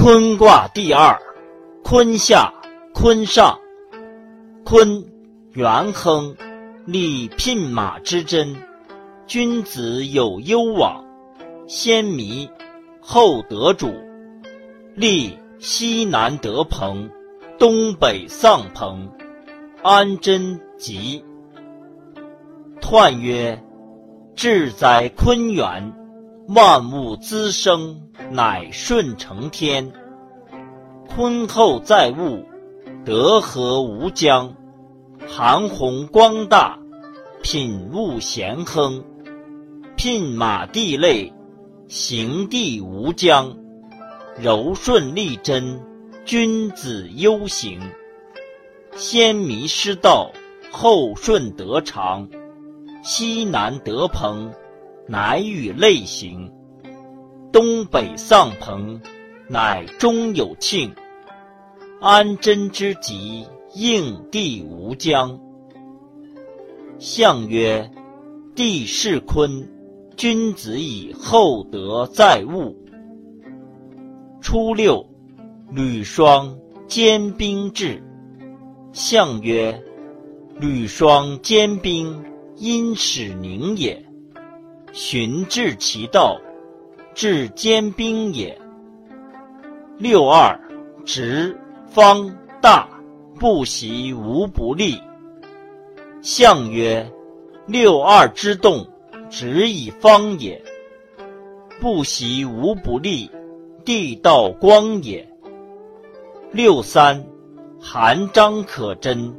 [0.00, 1.20] 坤卦第二，
[1.82, 2.54] 坤下，
[2.94, 3.58] 坤上。
[4.64, 5.04] 坤，
[5.54, 6.36] 元亨，
[6.86, 8.54] 利牝马之贞。
[9.26, 11.04] 君子有攸往，
[11.66, 12.48] 先迷，
[13.00, 13.92] 后得主。
[14.94, 17.10] 利西南得朋，
[17.58, 19.10] 东北丧朋，
[19.82, 21.24] 安贞吉。
[22.80, 23.60] 彖曰：
[24.36, 25.92] 志在坤元，
[26.48, 28.02] 万物滋生。
[28.30, 29.90] 乃顺承天，
[31.08, 32.44] 坤厚载物，
[33.06, 34.54] 德和无疆，
[35.26, 36.78] 韩弘光大，
[37.42, 39.02] 品物咸亨，
[39.96, 41.32] 牝马地类，
[41.88, 43.56] 行地无疆，
[44.38, 45.80] 柔顺利贞，
[46.26, 47.80] 君子忧行。
[48.94, 50.30] 先迷失道，
[50.70, 52.28] 后顺得长，
[53.02, 54.52] 西南得朋，
[55.06, 56.37] 乃与类行。
[57.50, 59.00] 东北丧朋，
[59.48, 60.92] 乃终有庆。
[62.00, 65.40] 安贞之吉，应地无疆。
[66.98, 67.90] 象曰：
[68.54, 69.66] 地势坤，
[70.16, 72.76] 君子以厚德载物。
[74.40, 75.04] 初六，
[75.72, 78.02] 履霜坚冰至。
[78.92, 79.82] 象曰：
[80.60, 82.24] 履霜坚冰，
[82.56, 84.04] 因使凝也。
[84.92, 86.38] 循至其道。
[87.18, 88.56] 至坚冰也。
[89.96, 90.56] 六二，
[91.04, 92.88] 直方大，
[93.40, 95.02] 不习无不利。
[96.22, 97.04] 象曰：
[97.66, 98.86] 六二之动，
[99.28, 100.62] 直以方也。
[101.80, 103.28] 不习无不利，
[103.84, 105.28] 地道光也。
[106.52, 107.26] 六三，
[107.80, 109.34] 含章可贞，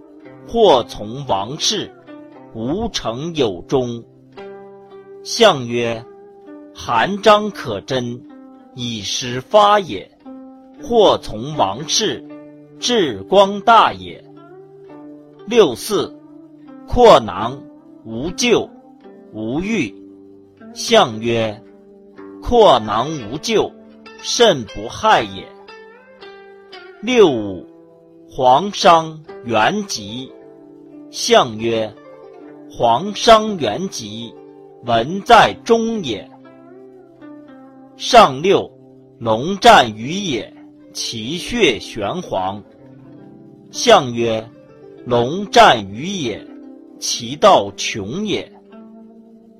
[0.45, 1.89] 或从王室，
[2.53, 4.03] 无成有终。
[5.23, 6.03] 象曰。
[6.81, 8.23] 含章可贞，
[8.73, 10.07] 以时发也；
[10.81, 12.23] 或从王室，
[12.79, 14.23] 至光大也。
[15.45, 16.17] 六四，
[16.87, 17.61] 阔囊，
[18.05, 18.69] 无咎，
[19.33, 19.93] 无欲。
[20.73, 21.61] 象曰：
[22.41, 23.69] 阔囊无咎，
[24.21, 25.45] 甚不害也。
[27.01, 27.67] 六五，
[28.31, 30.31] 黄商元吉。
[31.11, 31.93] 象曰：
[32.71, 34.33] 黄商元吉，
[34.85, 36.27] 文在中也。
[37.99, 38.71] 上六，
[39.17, 40.53] 龙战于野，
[40.93, 42.63] 其血玄黄。
[43.71, 44.49] 象曰：
[45.05, 46.41] 龙战于野，
[46.97, 48.49] 其道穷也。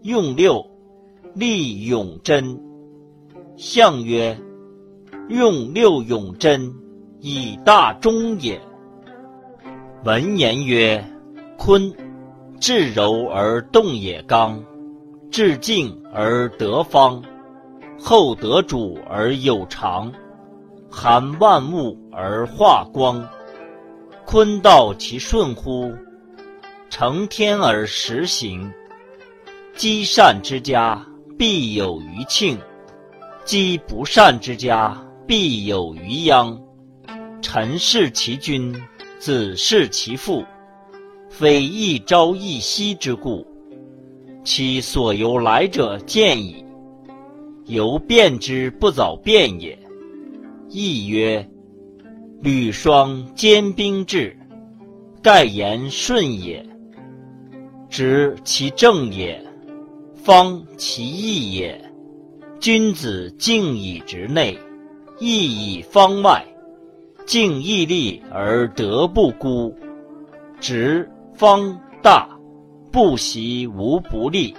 [0.04, 0.66] 用六，
[1.34, 2.58] 立永贞。
[3.58, 4.40] 象曰：
[5.28, 6.74] 用六永贞，
[7.20, 8.58] 以大中也。
[10.06, 11.06] 文言曰：
[11.58, 11.94] 坤，
[12.58, 14.64] 至柔而动也刚，
[15.30, 17.22] 至静而得方。
[18.02, 20.12] 厚德主而有常，
[20.90, 23.28] 含万物而化光。
[24.26, 25.94] 坤道其顺乎？
[26.90, 28.72] 承天而实行。
[29.76, 31.06] 积善之家，
[31.38, 32.58] 必有余庆；
[33.46, 36.60] 积不善之家，必有余殃。
[37.42, 38.76] 臣事其君，
[39.20, 40.44] 子事其父，
[41.30, 43.46] 非一朝一夕之故。
[44.44, 46.66] 其所由来者见矣。
[47.70, 49.78] 由变之不早变也。
[50.70, 51.48] 亦曰：
[52.42, 54.36] 履霜坚冰至，
[55.22, 56.66] 盖言顺也。
[57.88, 59.44] 直其正也，
[60.16, 61.80] 方其义也。
[62.60, 64.58] 君子敬以直内，
[65.20, 66.46] 义以方外。
[67.26, 69.76] 敬义立而德不孤。
[70.60, 72.28] 直方大，
[72.92, 74.56] 不习无不利。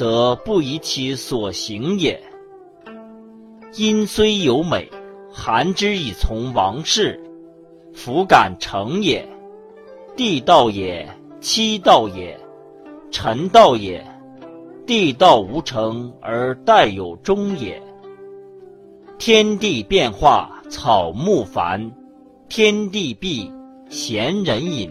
[0.00, 2.18] 则不以其所行也。
[3.74, 4.90] 阴虽有美，
[5.30, 7.22] 含之以从王室，
[7.92, 9.28] 弗敢成也。
[10.16, 11.06] 地道也，
[11.42, 12.34] 妻道也，
[13.10, 14.02] 臣道也。
[14.86, 17.78] 地道无成而待有终也。
[19.18, 21.78] 天地变化，草木繁；
[22.48, 23.52] 天地闭，
[23.90, 24.90] 贤人隐。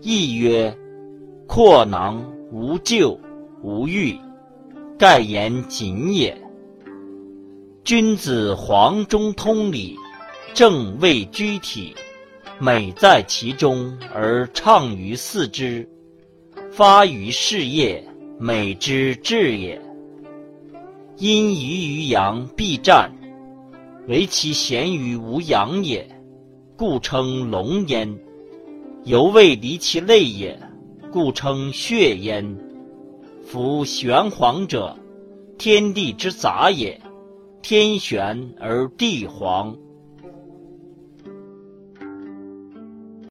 [0.00, 0.74] 亦曰：
[1.46, 3.14] 阔囊无咎。
[3.62, 4.16] 无欲，
[4.98, 6.36] 盖言谨也。
[7.84, 9.96] 君子黄中通理，
[10.54, 11.94] 正位居体，
[12.58, 15.88] 美在其中而畅于四肢，
[16.70, 18.06] 发于事业，
[18.38, 19.80] 美之至也。
[21.16, 23.10] 因于于阳必战，
[24.06, 26.06] 唯其贤于无阳也，
[26.76, 28.08] 故称龙焉；
[29.04, 30.60] 犹未离其类也，
[31.10, 32.44] 故称血焉。
[33.46, 34.98] 夫玄黄者，
[35.56, 36.98] 天地之杂也；
[37.62, 39.76] 天玄而地黄。